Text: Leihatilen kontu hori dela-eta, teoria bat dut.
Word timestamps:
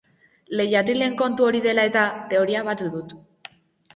Leihatilen 0.59 1.17
kontu 1.19 1.45
hori 1.49 1.61
dela-eta, 1.67 2.05
teoria 2.33 2.65
bat 2.71 2.81
dut. 2.97 3.13